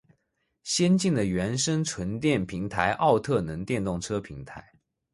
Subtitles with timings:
[0.63, 4.67] 先进的原生纯电平台奥特能电动车平台